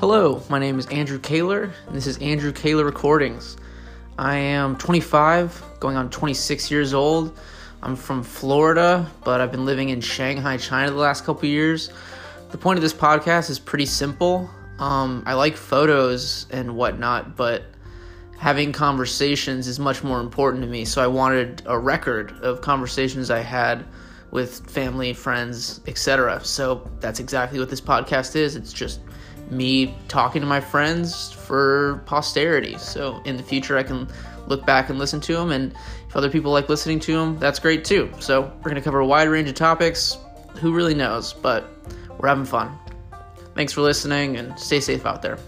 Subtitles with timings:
[0.00, 3.56] Hello, my name is Andrew Kaler, and this is Andrew Kaler Recordings.
[4.16, 7.36] I am 25, going on 26 years old.
[7.82, 11.90] I'm from Florida, but I've been living in Shanghai, China the last couple years.
[12.52, 14.48] The point of this podcast is pretty simple.
[14.78, 17.64] Um, I like photos and whatnot, but
[18.38, 20.84] having conversations is much more important to me.
[20.84, 23.84] So I wanted a record of conversations I had
[24.30, 26.38] with family, friends, etc.
[26.44, 28.54] So that's exactly what this podcast is.
[28.54, 29.00] It's just
[29.50, 32.76] me talking to my friends for posterity.
[32.78, 34.08] So in the future, I can
[34.46, 35.50] look back and listen to them.
[35.50, 35.74] And
[36.08, 38.10] if other people like listening to them, that's great too.
[38.20, 40.18] So we're going to cover a wide range of topics.
[40.60, 41.32] Who really knows?
[41.32, 41.68] But
[42.18, 42.76] we're having fun.
[43.54, 45.38] Thanks for listening and stay safe out there.